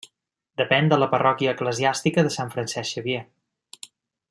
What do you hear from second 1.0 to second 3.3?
la parròquia eclesiàstica de Sant Francesc Xavier.